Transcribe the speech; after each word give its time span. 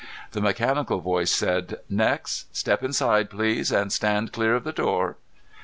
The 0.31 0.41
mechanical 0.41 0.99
voice 0.99 1.29
said, 1.29 1.77
"Next. 1.87 2.57
Step 2.57 2.81
inside, 2.83 3.29
please, 3.29 3.71
and 3.71 3.93
stand 3.93 4.31
clear 4.33 4.55
of 4.55 4.63
the 4.63 4.71
door." 4.73 5.17